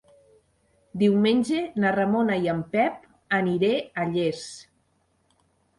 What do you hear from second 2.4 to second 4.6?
i en Pep aniré a Llers.